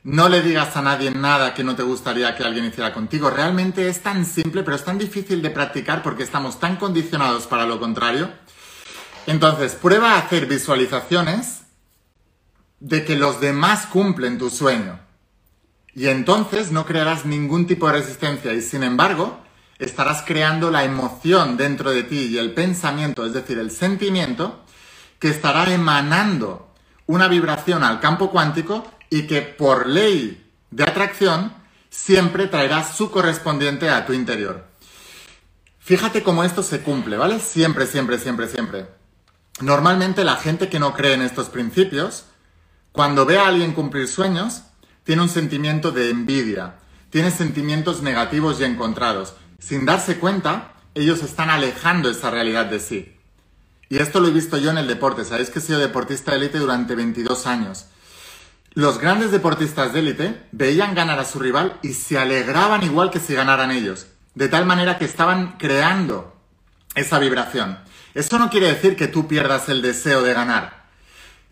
No 0.03 0.29
le 0.29 0.41
digas 0.41 0.75
a 0.77 0.81
nadie 0.83 1.09
nada 1.09 1.55
que 1.55 1.63
no 1.63 1.75
te 1.75 1.81
gustaría 1.81 2.35
que 2.35 2.43
alguien 2.43 2.65
hiciera 2.65 2.93
contigo. 2.93 3.31
Realmente 3.31 3.87
es 3.87 4.03
tan 4.03 4.25
simple, 4.25 4.61
pero 4.61 4.75
es 4.75 4.83
tan 4.83 4.99
difícil 4.99 5.41
de 5.41 5.49
practicar 5.49 6.03
porque 6.03 6.23
estamos 6.23 6.59
tan 6.59 6.75
condicionados 6.75 7.47
para 7.47 7.65
lo 7.65 7.79
contrario 7.79 8.29
entonces, 9.27 9.73
prueba 9.73 10.13
a 10.13 10.19
hacer 10.19 10.45
visualizaciones 10.45 11.63
de 12.79 13.05
que 13.05 13.15
los 13.15 13.39
demás 13.39 13.85
cumplen 13.85 14.37
tu 14.37 14.49
sueño. 14.49 14.99
Y 15.95 16.07
entonces 16.07 16.71
no 16.71 16.85
crearás 16.85 17.25
ningún 17.25 17.67
tipo 17.67 17.87
de 17.87 17.93
resistencia 17.93 18.53
y 18.53 18.61
sin 18.61 18.83
embargo 18.83 19.39
estarás 19.79 20.23
creando 20.23 20.71
la 20.71 20.83
emoción 20.83 21.55
dentro 21.55 21.91
de 21.91 22.03
ti 22.03 22.27
y 22.31 22.37
el 22.37 22.53
pensamiento, 22.53 23.25
es 23.25 23.33
decir, 23.33 23.59
el 23.59 23.71
sentimiento, 23.71 24.63
que 25.19 25.29
estará 25.29 25.71
emanando 25.71 26.73
una 27.05 27.27
vibración 27.27 27.83
al 27.83 27.99
campo 27.99 28.31
cuántico 28.31 28.83
y 29.09 29.27
que 29.27 29.41
por 29.41 29.87
ley 29.87 30.51
de 30.71 30.83
atracción 30.83 31.53
siempre 31.89 32.47
traerá 32.47 32.83
su 32.83 33.11
correspondiente 33.11 33.89
a 33.89 34.05
tu 34.05 34.13
interior. 34.13 34.67
Fíjate 35.79 36.23
cómo 36.23 36.43
esto 36.43 36.63
se 36.63 36.81
cumple, 36.81 37.17
¿vale? 37.17 37.39
Siempre, 37.39 37.85
siempre, 37.85 38.17
siempre, 38.17 38.47
siempre. 38.47 39.02
Normalmente 39.61 40.23
la 40.23 40.35
gente 40.35 40.69
que 40.69 40.79
no 40.79 40.93
cree 40.93 41.13
en 41.13 41.21
estos 41.21 41.49
principios, 41.49 42.25
cuando 42.91 43.25
ve 43.25 43.37
a 43.37 43.47
alguien 43.47 43.73
cumplir 43.73 44.07
sueños, 44.07 44.63
tiene 45.03 45.21
un 45.21 45.29
sentimiento 45.29 45.91
de 45.91 46.09
envidia, 46.09 46.75
tiene 47.09 47.31
sentimientos 47.31 48.01
negativos 48.01 48.59
y 48.59 48.63
encontrados. 48.63 49.35
Sin 49.59 49.85
darse 49.85 50.17
cuenta, 50.17 50.73
ellos 50.95 51.23
están 51.23 51.49
alejando 51.49 52.09
esa 52.09 52.31
realidad 52.31 52.65
de 52.65 52.79
sí. 52.79 53.17
Y 53.89 53.97
esto 53.97 54.19
lo 54.19 54.27
he 54.27 54.31
visto 54.31 54.57
yo 54.57 54.71
en 54.71 54.77
el 54.77 54.87
deporte. 54.87 55.23
Sabéis 55.23 55.49
que 55.49 55.59
he 55.59 55.61
sido 55.61 55.79
deportista 55.79 56.31
de 56.31 56.37
élite 56.37 56.57
durante 56.57 56.95
22 56.95 57.45
años. 57.45 57.85
Los 58.73 58.97
grandes 58.97 59.31
deportistas 59.31 59.93
de 59.93 59.99
élite 59.99 60.47
veían 60.51 60.95
ganar 60.95 61.19
a 61.19 61.25
su 61.25 61.37
rival 61.37 61.77
y 61.83 61.93
se 61.93 62.17
alegraban 62.17 62.81
igual 62.83 63.11
que 63.11 63.19
si 63.19 63.35
ganaran 63.35 63.69
ellos. 63.69 64.07
De 64.33 64.47
tal 64.47 64.65
manera 64.65 64.97
que 64.97 65.05
estaban 65.05 65.57
creando 65.57 66.35
esa 66.95 67.19
vibración. 67.19 67.77
Esto 68.13 68.37
no 68.37 68.49
quiere 68.49 68.67
decir 68.67 68.95
que 68.95 69.07
tú 69.07 69.27
pierdas 69.27 69.69
el 69.69 69.81
deseo 69.81 70.21
de 70.21 70.33
ganar. 70.33 70.83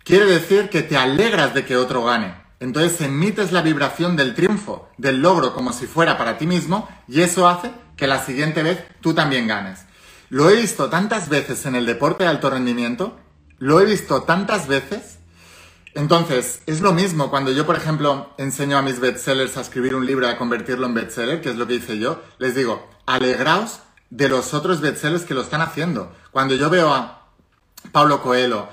Quiere 0.04 0.26
decir 0.26 0.70
que 0.70 0.84
te 0.84 0.96
alegras 0.96 1.54
de 1.54 1.66
que 1.66 1.76
otro 1.76 2.04
gane. 2.04 2.36
Entonces 2.60 3.02
emites 3.02 3.52
la 3.52 3.64
vibración 3.64 4.16
del 4.16 4.36
triunfo, 4.36 4.88
del 4.98 5.22
logro, 5.22 5.56
como 5.56 5.74
si 5.74 5.88
fuera 5.88 6.20
para 6.20 6.38
ti 6.38 6.46
mismo, 6.46 6.88
y 7.08 7.22
eso 7.22 7.48
hace 7.48 7.72
que 7.98 8.06
la 8.06 8.24
siguiente 8.24 8.62
vez 8.62 8.84
tú 9.02 9.16
también 9.16 9.48
ganes. 9.48 9.80
Lo 10.30 10.50
he 10.50 10.56
visto 10.56 10.90
tantas 10.90 11.30
veces 11.30 11.66
en 11.66 11.76
el 11.76 11.88
deporte 11.88 12.24
de 12.24 12.30
alto 12.30 12.52
rendimiento, 12.52 13.20
lo 13.58 13.82
he 13.82 13.86
visto 13.86 14.22
tantas 14.24 14.68
veces. 14.68 15.18
Entonces, 15.96 16.62
es 16.68 16.82
lo 16.82 16.94
mismo 16.94 17.32
cuando 17.32 17.52
yo, 17.52 17.66
por 17.66 17.76
ejemplo, 17.76 18.34
enseño 18.38 18.78
a 18.78 18.84
mis 18.84 19.00
bestsellers 19.00 19.58
a 19.58 19.62
escribir 19.62 19.96
un 19.96 20.06
libro 20.06 20.28
y 20.28 20.30
a 20.30 20.38
convertirlo 20.38 20.86
en 20.86 20.94
bestseller, 20.94 21.42
que 21.42 21.50
es 21.50 21.56
lo 21.56 21.68
que 21.68 21.76
hice 21.76 21.98
yo, 21.98 22.22
les 22.38 22.54
digo, 22.54 22.88
alegraos 23.08 23.82
de 24.12 24.30
los 24.30 24.54
otros 24.54 24.82
bestsellers 24.82 25.24
que 25.24 25.34
lo 25.34 25.42
están 25.42 25.62
haciendo. 25.62 26.14
Cuando 26.32 26.54
yo 26.54 26.70
veo 26.70 26.94
a 26.94 27.30
Paulo 27.92 28.22
Coelho, 28.22 28.70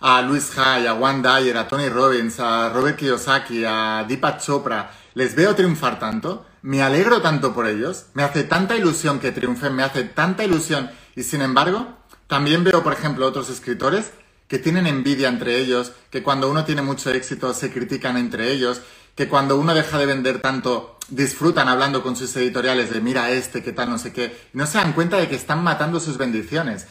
a 0.00 0.22
Luis 0.22 0.56
Hay, 0.56 0.86
a 0.86 0.94
Juan 0.94 1.22
Dyer, 1.22 1.56
a 1.56 1.66
Tony 1.66 1.88
Robbins, 1.88 2.38
a 2.38 2.68
Robert 2.68 2.96
Kiyosaki, 2.96 3.64
a 3.64 4.04
Deepak 4.06 4.40
Chopra, 4.40 4.92
les 5.14 5.34
veo 5.34 5.54
triunfar 5.54 5.98
tanto, 5.98 6.46
me 6.62 6.82
alegro 6.82 7.22
tanto 7.22 7.54
por 7.54 7.66
ellos, 7.66 8.06
me 8.14 8.22
hace 8.22 8.44
tanta 8.44 8.76
ilusión 8.76 9.18
que 9.18 9.32
triunfen, 9.32 9.74
me 9.74 9.82
hace 9.82 10.04
tanta 10.04 10.44
ilusión 10.44 10.90
y 11.16 11.22
sin 11.22 11.40
embargo, 11.40 11.98
también 12.26 12.62
veo, 12.64 12.82
por 12.82 12.92
ejemplo, 12.92 13.26
otros 13.26 13.50
escritores 13.50 14.12
que 14.48 14.58
tienen 14.58 14.86
envidia 14.86 15.28
entre 15.28 15.58
ellos, 15.58 15.92
que 16.10 16.22
cuando 16.22 16.50
uno 16.50 16.64
tiene 16.64 16.82
mucho 16.82 17.10
éxito 17.10 17.54
se 17.54 17.72
critican 17.72 18.16
entre 18.18 18.52
ellos, 18.52 18.82
que 19.14 19.28
cuando 19.28 19.58
uno 19.58 19.74
deja 19.74 19.98
de 19.98 20.06
vender 20.06 20.40
tanto 20.40 20.98
disfrutan 21.08 21.68
hablando 21.68 22.02
con 22.02 22.16
sus 22.16 22.34
editoriales 22.36 22.90
de 22.90 23.00
mira 23.00 23.30
este, 23.30 23.62
qué 23.62 23.72
tal, 23.72 23.90
no 23.90 23.98
sé 23.98 24.12
qué, 24.12 24.48
no 24.52 24.66
se 24.66 24.78
dan 24.78 24.92
cuenta 24.92 25.18
de 25.18 25.28
que 25.28 25.36
están 25.36 25.62
matando 25.62 26.00
sus 26.00 26.16
bendiciones. 26.16 26.86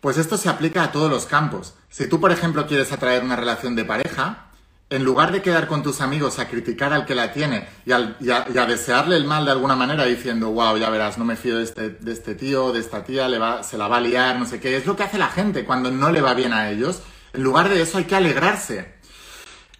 Pues 0.00 0.18
esto 0.18 0.36
se 0.36 0.48
aplica 0.48 0.82
a 0.82 0.92
todos 0.92 1.10
los 1.10 1.26
campos. 1.26 1.74
Si 1.88 2.08
tú, 2.08 2.20
por 2.20 2.32
ejemplo, 2.32 2.66
quieres 2.66 2.92
atraer 2.92 3.22
una 3.22 3.36
relación 3.36 3.76
de 3.76 3.84
pareja, 3.84 4.48
en 4.92 5.04
lugar 5.04 5.32
de 5.32 5.40
quedar 5.40 5.68
con 5.68 5.82
tus 5.82 6.02
amigos 6.02 6.38
a 6.38 6.48
criticar 6.48 6.92
al 6.92 7.06
que 7.06 7.14
la 7.14 7.32
tiene 7.32 7.66
y, 7.86 7.92
a, 7.92 8.66
desearle 8.66 9.16
el 9.16 9.24
mal 9.24 9.46
de 9.46 9.52
alguna 9.52 9.74
manera 9.74 10.04
diciendo, 10.04 10.50
wow, 10.50 10.76
ya 10.76 10.90
verás, 10.90 11.16
no 11.16 11.24
me 11.24 11.36
fío 11.36 11.56
de 11.56 11.64
este, 11.64 11.90
de 11.90 12.12
este 12.12 12.34
tío, 12.34 12.72
de 12.72 12.80
esta 12.80 13.02
tía, 13.02 13.26
le 13.28 13.38
va, 13.38 13.62
se 13.62 13.78
la 13.78 13.88
va 13.88 13.96
a 13.96 14.00
liar, 14.00 14.38
no 14.38 14.44
sé 14.44 14.60
qué, 14.60 14.76
es 14.76 14.84
lo 14.84 14.94
que 14.94 15.04
hace 15.04 15.16
la 15.16 15.28
gente 15.28 15.64
cuando 15.64 15.90
no 15.90 16.12
le 16.12 16.20
va 16.20 16.34
bien 16.34 16.52
a 16.52 16.68
ellos. 16.68 17.00
En 17.32 17.42
lugar 17.42 17.70
de 17.70 17.80
eso 17.80 17.96
hay 17.96 18.04
que 18.04 18.16
alegrarse. 18.16 18.92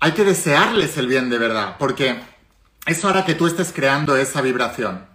Hay 0.02 0.14
que 0.14 0.24
desearles 0.24 0.98
el 0.98 1.06
bien 1.06 1.30
de 1.30 1.38
verdad, 1.38 1.76
porque 1.78 2.20
eso 2.86 3.08
hará 3.08 3.24
que 3.24 3.36
tú 3.36 3.46
estés 3.46 3.72
creando 3.72 4.16
esa 4.16 4.40
vibración. 4.40 5.06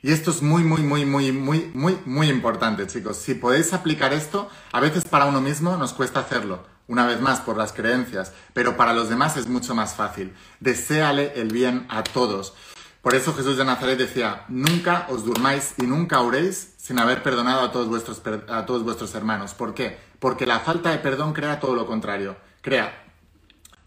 Y 0.00 0.12
esto 0.12 0.30
es 0.30 0.40
muy, 0.40 0.64
muy, 0.64 0.80
muy, 0.80 1.04
muy, 1.04 1.30
muy, 1.30 1.70
muy, 1.74 1.98
muy 2.06 2.30
importante, 2.30 2.86
chicos. 2.86 3.18
Si 3.18 3.34
podéis 3.34 3.74
aplicar 3.74 4.14
esto, 4.14 4.48
a 4.72 4.80
veces 4.80 5.04
para 5.04 5.26
uno 5.26 5.42
mismo 5.42 5.76
nos 5.76 5.92
cuesta 5.92 6.20
hacerlo 6.20 6.64
una 6.88 7.06
vez 7.06 7.20
más 7.20 7.40
por 7.40 7.58
las 7.58 7.74
creencias, 7.74 8.32
pero 8.54 8.78
para 8.78 8.94
los 8.94 9.10
demás 9.10 9.36
es 9.36 9.46
mucho 9.46 9.74
más 9.74 9.92
fácil. 9.92 10.32
Deseale 10.58 11.34
el 11.38 11.52
bien 11.52 11.84
a 11.90 12.02
todos. 12.02 12.54
Por 13.02 13.14
eso 13.14 13.34
Jesús 13.34 13.58
de 13.58 13.66
Nazaret 13.66 13.98
decía, 13.98 14.46
nunca 14.48 15.04
os 15.10 15.26
durmáis 15.26 15.74
y 15.76 15.82
nunca 15.82 16.22
oréis 16.22 16.72
sin 16.78 16.98
haber 16.98 17.22
perdonado 17.22 17.60
a 17.60 17.72
todos 17.72 17.88
vuestros, 17.88 18.22
a 18.48 18.64
todos 18.64 18.84
vuestros 18.84 19.14
hermanos. 19.14 19.52
¿Por 19.52 19.74
qué? 19.74 19.98
Porque 20.18 20.46
la 20.46 20.60
falta 20.60 20.92
de 20.92 20.98
perdón 20.98 21.34
crea 21.34 21.60
todo 21.60 21.74
lo 21.74 21.84
contrario. 21.84 22.38
Crea 22.62 23.09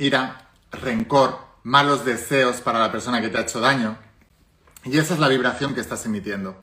ira, 0.03 0.49
rencor, 0.71 1.39
malos 1.63 2.05
deseos 2.05 2.57
para 2.57 2.79
la 2.79 2.91
persona 2.91 3.21
que 3.21 3.29
te 3.29 3.37
ha 3.37 3.41
hecho 3.41 3.59
daño. 3.59 3.97
Y 4.83 4.97
esa 4.97 5.13
es 5.13 5.19
la 5.19 5.29
vibración 5.29 5.73
que 5.73 5.81
estás 5.81 6.05
emitiendo. 6.05 6.61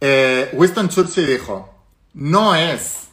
Eh, 0.00 0.50
Winston 0.52 0.88
Churchill 0.88 1.26
dijo, 1.26 1.74
no 2.12 2.54
es 2.54 3.08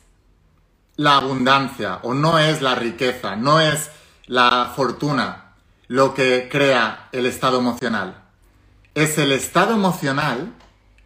la 0.98 1.18
abundancia 1.18 2.00
o 2.04 2.14
no 2.14 2.38
es 2.38 2.62
la 2.62 2.76
riqueza, 2.76 3.36
no 3.36 3.60
es 3.60 3.90
la 4.28 4.72
fortuna 4.76 5.56
lo 5.88 6.14
que 6.14 6.50
crea 6.52 7.10
el 7.12 7.26
estado 7.26 7.60
emocional. 7.60 8.24
Es 8.96 9.18
el 9.18 9.32
estado 9.32 9.74
emocional 9.74 10.54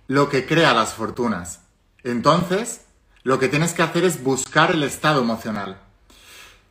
lo 0.07 0.29
que 0.29 0.45
crea 0.45 0.73
las 0.73 0.93
fortunas. 0.93 1.61
Entonces, 2.03 2.81
lo 3.23 3.39
que 3.39 3.49
tienes 3.49 3.73
que 3.73 3.83
hacer 3.83 4.05
es 4.05 4.23
buscar 4.23 4.71
el 4.71 4.83
estado 4.83 5.21
emocional. 5.21 5.81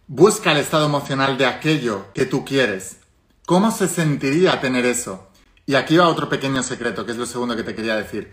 Busca 0.09 0.53
el 0.53 0.59
estado 0.59 0.87
emocional 0.87 1.37
de 1.37 1.47
aquello 1.47 2.13
que 2.15 2.27
tú 2.27 2.45
quieres. 2.45 2.99
¿Cómo 3.45 3.71
se 3.71 3.89
sentiría 3.89 4.61
tener 4.61 4.87
eso? 4.87 5.29
Y 5.67 5.75
aquí 5.75 5.97
va 5.97 6.09
otro 6.09 6.29
pequeño 6.29 6.63
secreto, 6.63 7.05
que 7.05 7.13
es 7.13 7.19
lo 7.19 7.27
segundo 7.27 7.57
que 7.57 7.65
te 7.65 7.75
quería 7.75 7.97
decir. 7.97 8.33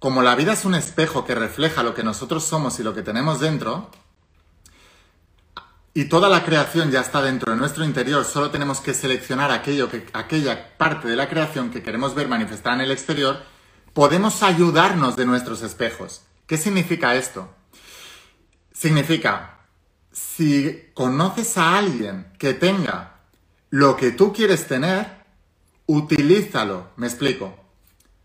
Como 0.00 0.22
la 0.22 0.34
vida 0.34 0.52
es 0.52 0.64
un 0.64 0.74
espejo 0.74 1.24
que 1.24 1.34
refleja 1.34 1.84
lo 1.84 1.94
que 1.94 2.02
nosotros 2.02 2.44
somos 2.44 2.80
y 2.80 2.82
lo 2.82 2.92
que 2.92 3.02
tenemos 3.02 3.38
dentro, 3.38 3.90
y 5.94 6.06
toda 6.06 6.28
la 6.28 6.44
creación 6.44 6.90
ya 6.90 7.00
está 7.00 7.22
dentro 7.22 7.52
de 7.52 7.58
nuestro 7.58 7.82
interior, 7.82 8.24
solo 8.24 8.50
tenemos 8.50 8.80
que 8.80 8.92
seleccionar 8.92 9.50
aquello 9.50 9.88
que, 9.88 10.06
aquella 10.12 10.76
parte 10.76 11.08
de 11.08 11.16
la 11.16 11.28
creación 11.28 11.70
que 11.70 11.82
queremos 11.82 12.14
ver 12.14 12.28
manifestada 12.28 12.76
en 12.76 12.82
el 12.82 12.90
exterior, 12.90 13.42
podemos 13.94 14.42
ayudarnos 14.42 15.16
de 15.16 15.24
nuestros 15.24 15.62
espejos. 15.62 16.20
¿Qué 16.46 16.58
significa 16.58 17.14
esto? 17.14 17.48
Significa, 18.74 19.55
si 20.16 20.90
conoces 20.94 21.58
a 21.58 21.76
alguien 21.76 22.26
que 22.38 22.54
tenga 22.54 23.16
lo 23.68 23.96
que 23.96 24.12
tú 24.12 24.32
quieres 24.32 24.66
tener, 24.66 25.06
utilízalo, 25.84 26.88
me 26.96 27.06
explico. 27.06 27.54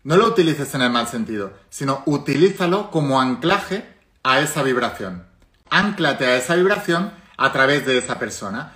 No 0.02 0.16
lo 0.16 0.26
utilices 0.28 0.74
en 0.74 0.80
el 0.80 0.90
mal 0.90 1.06
sentido, 1.06 1.52
sino 1.68 2.02
utilízalo 2.06 2.90
como 2.90 3.20
anclaje 3.20 3.86
a 4.22 4.40
esa 4.40 4.62
vibración. 4.62 5.26
Anclate 5.68 6.24
a 6.24 6.36
esa 6.36 6.54
vibración 6.54 7.12
a 7.36 7.52
través 7.52 7.84
de 7.84 7.98
esa 7.98 8.18
persona. 8.18 8.72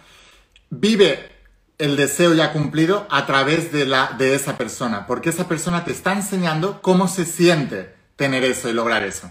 Vive 0.68 1.32
el 1.78 1.96
deseo 1.96 2.34
ya 2.34 2.52
cumplido 2.52 3.06
a 3.10 3.24
través 3.24 3.72
de, 3.72 3.86
la, 3.86 4.14
de 4.18 4.34
esa 4.34 4.58
persona, 4.58 5.06
porque 5.06 5.30
esa 5.30 5.48
persona 5.48 5.84
te 5.84 5.92
está 5.92 6.12
enseñando 6.12 6.82
cómo 6.82 7.08
se 7.08 7.24
siente 7.24 7.94
tener 8.16 8.44
eso 8.44 8.68
y 8.68 8.74
lograr 8.74 9.04
eso. 9.04 9.30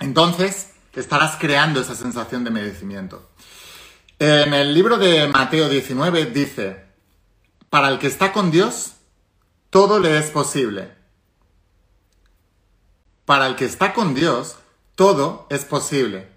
Entonces, 0.00 0.69
estarás 0.94 1.36
creando 1.38 1.80
esa 1.80 1.94
sensación 1.94 2.44
de 2.44 2.50
merecimiento. 2.50 3.30
En 4.18 4.52
el 4.52 4.74
libro 4.74 4.98
de 4.98 5.28
Mateo 5.28 5.68
19 5.68 6.26
dice, 6.26 6.84
para 7.70 7.88
el 7.88 7.98
que 7.98 8.08
está 8.08 8.32
con 8.32 8.50
Dios, 8.50 8.92
todo 9.70 9.98
le 10.00 10.18
es 10.18 10.30
posible. 10.30 10.92
Para 13.24 13.46
el 13.46 13.56
que 13.56 13.64
está 13.64 13.92
con 13.94 14.14
Dios, 14.14 14.56
todo 14.96 15.46
es 15.50 15.64
posible. 15.64 16.28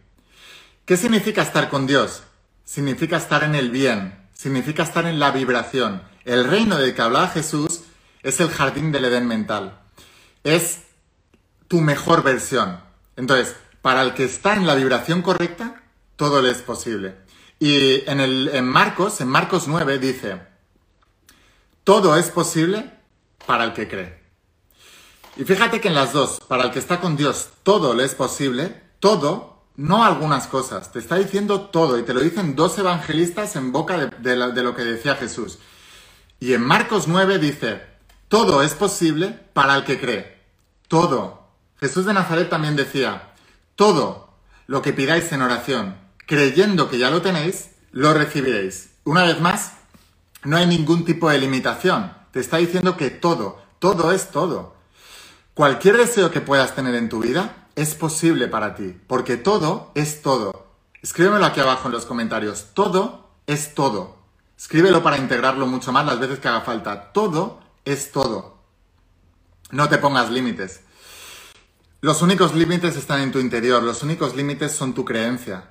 ¿Qué 0.85 0.95
significa 0.95 1.41
estar 1.41 1.69
con 1.69 1.87
Dios? 1.87 2.23
Significa 2.63 3.17
estar 3.17 3.43
en 3.43 3.55
el 3.55 3.71
bien, 3.71 4.15
significa 4.33 4.83
estar 4.83 5.05
en 5.05 5.19
la 5.19 5.31
vibración. 5.31 6.03
El 6.23 6.45
reino 6.45 6.77
del 6.77 6.93
que 6.93 7.01
hablaba 7.01 7.27
Jesús 7.29 7.81
es 8.21 8.39
el 8.39 8.49
jardín 8.49 8.91
del 8.91 9.05
Edén 9.05 9.27
mental. 9.27 9.81
Es 10.43 10.83
tu 11.67 11.81
mejor 11.81 12.23
versión. 12.23 12.79
Entonces, 13.15 13.55
para 13.83 14.01
el 14.01 14.13
que 14.13 14.23
está 14.23 14.53
en 14.55 14.65
la 14.65 14.75
vibración 14.75 15.21
correcta, 15.21 15.83
todo 16.15 16.41
le 16.41 16.51
es 16.51 16.61
posible. 16.61 17.17
Y 17.59 18.09
en, 18.09 18.21
el, 18.21 18.49
en 18.53 18.65
Marcos, 18.65 19.19
en 19.19 19.27
Marcos 19.27 19.67
9 19.67 19.99
dice, 19.99 20.41
todo 21.83 22.15
es 22.15 22.31
posible 22.31 22.89
para 23.45 23.65
el 23.65 23.73
que 23.73 23.89
cree. 23.89 24.23
Y 25.35 25.43
fíjate 25.43 25.81
que 25.81 25.89
en 25.89 25.95
las 25.95 26.13
dos, 26.13 26.39
para 26.47 26.63
el 26.63 26.71
que 26.71 26.79
está 26.79 27.01
con 27.01 27.17
Dios, 27.17 27.49
todo 27.63 27.93
le 27.93 28.05
es 28.05 28.15
posible, 28.15 28.81
todo 29.01 29.65
no 29.75 30.05
algunas 30.05 30.47
cosas, 30.47 30.93
te 30.93 30.99
está 30.99 31.17
diciendo 31.17 31.61
todo 31.61 31.99
y 31.99 32.03
te 32.03 32.13
lo 32.13 32.21
dicen 32.21 32.55
dos 32.55 32.77
evangelistas 32.77 33.57
en 33.57 33.73
boca 33.73 33.97
de, 33.97 34.35
lo 34.37 34.75
que 34.75 34.83
decía 34.83 35.15
Jesús. 35.15 35.59
Y 36.39 36.53
en 36.53 36.61
Marcos 36.63 37.09
9 37.09 37.37
dice, 37.37 37.81
todo 38.29 38.63
es 38.63 38.75
posible 38.75 39.37
para 39.53 39.75
el 39.75 39.83
que 39.83 39.99
cree. 39.99 40.37
Todo. 40.87 41.49
Jesús 41.81 42.05
de 42.05 42.13
Nazaret 42.13 42.49
también 42.49 42.77
decía, 42.77 43.32
todo 43.75 44.33
lo 44.67 44.81
que 44.81 44.93
pidáis 44.93 45.31
en 45.31 45.41
oración, 45.41 45.97
creyendo 46.25 46.89
que 46.89 46.97
ya 46.97 47.09
lo 47.09 47.21
tenéis, 47.21 47.71
lo 47.91 48.13
recibiréis. 48.13 48.91
Una 49.03 49.23
vez 49.23 49.39
más, 49.41 49.73
no 50.43 50.57
hay 50.57 50.65
ningún 50.65 51.05
tipo 51.05 51.29
de 51.29 51.39
limitación. 51.39 52.13
Te 52.31 52.39
está 52.39 52.57
diciendo 52.57 52.97
que 52.97 53.09
todo, 53.09 53.61
todo 53.79 54.11
es 54.11 54.29
todo. 54.29 54.75
Cualquier 55.53 55.97
deseo 55.97 56.31
que 56.31 56.41
puedas 56.41 56.75
tener 56.75 56.95
en 56.95 57.09
tu 57.09 57.19
vida, 57.19 57.67
es 57.75 57.95
posible 57.95 58.47
para 58.47 58.75
ti, 58.75 58.95
porque 59.07 59.37
todo 59.37 59.91
es 59.95 60.21
todo. 60.21 60.67
Escríbemelo 61.01 61.45
aquí 61.45 61.59
abajo 61.59 61.89
en 61.89 61.93
los 61.93 62.05
comentarios. 62.05 62.67
Todo 62.73 63.29
es 63.45 63.73
todo. 63.75 64.17
Escríbelo 64.57 65.03
para 65.03 65.17
integrarlo 65.17 65.67
mucho 65.67 65.91
más 65.91 66.05
las 66.05 66.19
veces 66.19 66.39
que 66.39 66.47
haga 66.47 66.61
falta. 66.61 67.11
Todo 67.11 67.59
es 67.83 68.11
todo. 68.11 68.57
No 69.71 69.89
te 69.89 69.97
pongas 69.97 70.31
límites. 70.31 70.81
Los 72.03 72.21
únicos 72.21 72.53
límites 72.53 72.97
están 72.97 73.21
en 73.21 73.31
tu 73.31 73.39
interior, 73.39 73.81
los 73.81 74.03
únicos 74.03 74.35
límites 74.35 74.73
son 74.73 74.93
tu 74.93 75.05
creencia. 75.05 75.69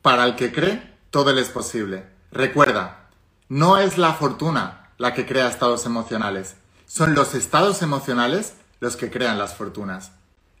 Para 0.00 0.24
el 0.24 0.36
que 0.36 0.50
cree, 0.50 0.96
todo 1.10 1.34
le 1.34 1.42
es 1.42 1.50
posible. 1.50 2.06
Recuerda, 2.32 3.10
no 3.50 3.76
es 3.76 3.98
la 3.98 4.14
fortuna 4.14 4.92
la 4.96 5.12
que 5.12 5.26
crea 5.26 5.50
estados 5.50 5.84
emocionales, 5.84 6.56
son 6.86 7.14
los 7.14 7.34
estados 7.34 7.82
emocionales 7.82 8.54
los 8.80 8.96
que 8.96 9.10
crean 9.10 9.36
las 9.36 9.54
fortunas. 9.54 10.12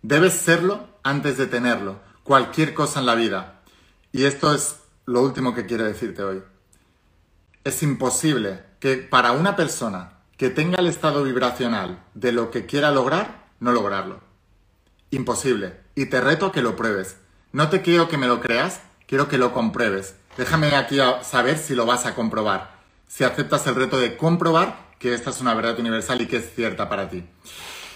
Debes 0.02 0.34
serlo 0.34 0.86
antes 1.02 1.38
de 1.38 1.46
tenerlo, 1.46 2.00
cualquier 2.22 2.74
cosa 2.74 3.00
en 3.00 3.06
la 3.06 3.14
vida. 3.14 3.62
Y 4.12 4.24
esto 4.24 4.52
es 4.52 4.80
lo 5.06 5.22
último 5.22 5.54
que 5.54 5.64
quiero 5.64 5.84
decirte 5.84 6.22
hoy. 6.22 6.42
Es 7.64 7.82
imposible 7.82 8.62
que 8.80 8.98
para 8.98 9.32
una 9.32 9.56
persona 9.56 10.18
que 10.36 10.50
tenga 10.50 10.78
el 10.78 10.88
estado 10.88 11.24
vibracional 11.24 12.04
de 12.12 12.32
lo 12.32 12.50
que 12.50 12.66
quiera 12.66 12.90
lograr, 12.90 13.46
no 13.60 13.72
lograrlo. 13.72 14.23
Imposible. 15.14 15.74
Y 15.94 16.06
te 16.06 16.20
reto 16.20 16.50
que 16.50 16.60
lo 16.60 16.74
pruebes. 16.74 17.16
No 17.52 17.68
te 17.68 17.82
quiero 17.82 18.08
que 18.08 18.18
me 18.18 18.26
lo 18.26 18.40
creas, 18.40 18.80
quiero 19.06 19.28
que 19.28 19.38
lo 19.38 19.52
compruebes. 19.52 20.16
Déjame 20.36 20.74
aquí 20.74 20.98
saber 21.22 21.56
si 21.56 21.76
lo 21.76 21.86
vas 21.86 22.04
a 22.04 22.16
comprobar. 22.16 22.74
Si 23.06 23.22
aceptas 23.22 23.64
el 23.68 23.76
reto 23.76 23.96
de 23.96 24.16
comprobar 24.16 24.76
que 24.98 25.14
esta 25.14 25.30
es 25.30 25.40
una 25.40 25.54
verdad 25.54 25.78
universal 25.78 26.20
y 26.20 26.26
que 26.26 26.38
es 26.38 26.52
cierta 26.56 26.88
para 26.88 27.08
ti. 27.10 27.24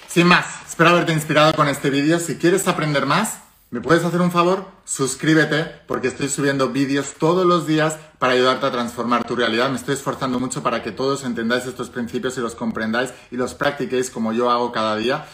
Sin 0.06 0.28
más, 0.28 0.46
espero 0.68 0.90
haberte 0.90 1.12
inspirado 1.12 1.54
con 1.54 1.66
este 1.66 1.90
vídeo. 1.90 2.20
Si 2.20 2.36
quieres 2.36 2.68
aprender 2.68 3.04
más, 3.04 3.40
¿me 3.70 3.80
puedes 3.80 4.04
hacer 4.04 4.20
un 4.20 4.30
favor? 4.30 4.66
Suscríbete 4.84 5.64
porque 5.88 6.06
estoy 6.06 6.28
subiendo 6.28 6.68
vídeos 6.68 7.14
todos 7.18 7.44
los 7.44 7.66
días 7.66 7.98
para 8.20 8.34
ayudarte 8.34 8.66
a 8.66 8.70
transformar 8.70 9.26
tu 9.26 9.34
realidad. 9.34 9.70
Me 9.70 9.76
estoy 9.76 9.94
esforzando 9.94 10.38
mucho 10.38 10.62
para 10.62 10.84
que 10.84 10.92
todos 10.92 11.24
entendáis 11.24 11.66
estos 11.66 11.90
principios 11.90 12.38
y 12.38 12.42
los 12.42 12.54
comprendáis 12.54 13.12
y 13.32 13.36
los 13.36 13.54
practiquéis 13.54 14.08
como 14.08 14.32
yo 14.32 14.52
hago 14.52 14.70
cada 14.70 14.94
día 14.94 15.26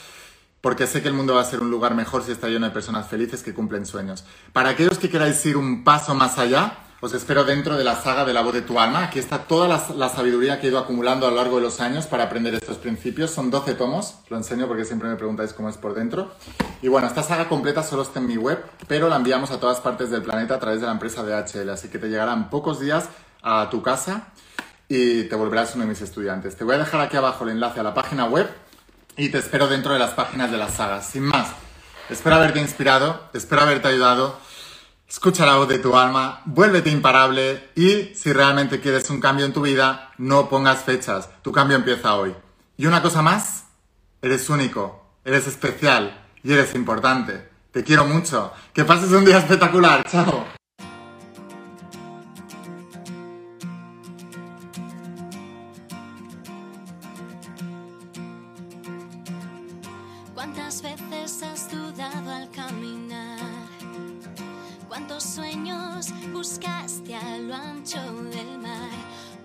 porque 0.65 0.87
sé 0.87 1.03
que 1.03 1.09
el 1.09 1.15
mundo 1.15 1.35
va 1.35 1.43
a 1.43 1.45
ser 1.45 1.61
un 1.61 1.71
lugar 1.71 1.95
mejor 1.95 2.23
si 2.25 2.33
está 2.33 2.49
lleno 2.49 2.65
de 2.65 2.73
personas 2.73 3.07
felices 3.07 3.43
que 3.43 3.53
cumplen 3.53 3.85
sueños. 3.85 4.25
Para 4.55 4.71
aquellos 4.71 4.97
que 4.97 5.11
queráis 5.11 5.45
ir 5.45 5.59
un 5.59 5.85
paso 5.85 6.15
más 6.15 6.39
allá, 6.39 6.79
os 7.03 7.13
espero 7.13 7.45
dentro 7.45 7.77
de 7.77 7.85
la 7.85 7.97
saga 7.97 8.25
de 8.25 8.33
la 8.33 8.41
voz 8.41 8.55
de 8.55 8.63
tu 8.63 8.81
alma. 8.81 9.05
Aquí 9.05 9.19
está 9.19 9.41
toda 9.41 9.69
la, 9.69 10.09
sabiduría 10.09 10.59
que 10.59 10.69
he 10.69 10.71
ido 10.71 10.79
acumulando 10.79 11.27
a 11.27 11.31
lo 11.31 11.37
largo 11.37 11.57
de 11.57 11.65
los 11.65 11.83
años 11.83 12.07
para 12.07 12.25
aprender 12.25 12.55
estos 12.55 12.79
principios. 12.79 13.31
Son 13.31 13.51
12 13.51 13.75
tomos, 13.75 14.21
lo 14.31 14.39
enseño 14.39 14.67
porque 14.67 14.87
siempre 14.87 15.11
me 15.11 15.17
preguntáis 15.17 15.53
cómo 15.53 15.69
es 15.69 15.77
por 15.77 15.93
dentro. 15.93 16.33
Y 16.81 16.89
bueno, 16.89 17.09
esta 17.09 17.23
saga 17.23 17.47
completa 17.47 17.83
solo 17.83 18.01
está 18.01 18.21
en 18.21 18.27
mi 18.27 18.39
web, 18.39 18.65
pero 18.89 19.11
la 19.11 19.17
enviamos 19.17 19.51
a 19.51 19.61
todas 19.61 19.81
partes 19.81 20.09
del 20.09 20.23
planeta 20.23 20.55
a 20.55 20.61
través 20.61 20.81
de 20.81 20.87
la 20.87 20.93
empresa 20.93 21.23
DHL, 21.23 21.69
así 21.69 21.89
que 21.89 21.99
te 21.99 22.09
llegarán 22.09 22.49
pocos 22.49 22.81
días 22.81 23.11
a 23.43 23.69
tu 23.69 23.83
casa 23.83 24.29
y 24.89 25.25
te 25.25 25.37
volverás 25.37 25.75
uno 25.75 25.85
de 25.85 25.91
mis 25.91 26.01
estudiantes. 26.01 26.57
Te 26.57 26.65
voy 26.65 26.77
a 26.77 26.79
dejar 26.79 27.03
aquí 27.03 27.19
abajo 27.19 27.45
el 27.45 27.51
enlace 27.51 27.81
a 27.81 27.83
la 27.83 27.93
página 27.93 28.25
web 28.25 28.49
y 29.17 29.29
te 29.29 29.39
espero 29.39 29.69
dentro 29.69 29.93
de 29.93 29.99
las 29.99 30.11
páginas 30.11 30.51
de 30.51 30.59
las 30.59 30.75
sagas. 30.75 31.09
Sin 31.09 31.25
más, 31.25 31.49
espero 32.11 32.37
haberte 32.37 32.61
inspirado, 32.61 33.29
espero 33.33 33.63
haberte 33.63 33.89
ayudado. 33.89 34.39
Escucha 35.09 35.47
la 35.47 35.57
voz 35.57 35.69
de 35.69 35.79
tu 35.79 35.97
alma, 35.97 36.43
vuélvete 36.47 36.91
imparable 36.91 37.71
y 37.77 38.15
si 38.15 38.33
realmente 38.33 38.81
quieres 38.81 39.09
un 39.11 39.21
cambio 39.21 39.47
en 39.47 39.53
tu 39.53 39.63
vida, 39.63 40.13
no 40.19 40.49
pongas 40.49 40.83
fechas. 40.83 41.29
Tu 41.43 41.53
cambio 41.53 41.77
empieza 41.77 42.15
hoy. 42.15 42.35
Y 42.77 42.87
una 42.87 43.03
cosa 43.03 43.23
más, 43.23 43.65
eres 44.23 44.49
único, 44.49 45.19
eres 45.25 45.47
especial 45.47 46.27
y 46.43 46.53
eres 46.53 46.75
importante. 46.75 47.49
Te 47.71 47.85
quiero 47.85 48.07
mucho. 48.07 48.53
Que 48.73 48.85
pases 48.85 49.11
un 49.11 49.25
día 49.25 49.39
espectacular. 49.39 50.05
Chao. 50.11 50.64
¿Cuántas 60.45 60.83
veces 60.83 61.43
has 61.43 61.71
dudado 61.71 62.31
al 62.31 62.51
caminar? 62.51 63.39
¿Cuántos 64.89 65.23
sueños 65.23 66.09
buscaste 66.35 67.17
a 67.17 67.39
lo 67.39 67.55
ancho 67.55 67.99
del 68.25 68.59
mar? 68.59 68.91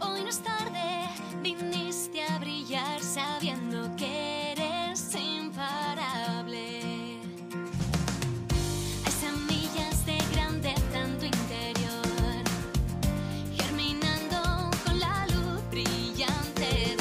Hoy 0.01 0.23
no 0.23 0.27
es 0.27 0.39
tarde, 0.39 1.07
viniste 1.41 2.21
a 2.21 2.37
brillar 2.39 3.01
sabiendo 3.01 3.95
que 3.95 4.51
eres 4.51 5.15
imparable. 5.15 6.81
Hay 9.05 9.11
semillas 9.21 10.05
de 10.05 10.17
grandeza 10.33 10.99
en 10.99 11.17
tu 11.17 11.25
interior, 11.27 12.43
germinando 13.55 14.69
con 14.83 14.99
la 14.99 15.25
luz 15.27 15.61
brillante. 15.71 16.98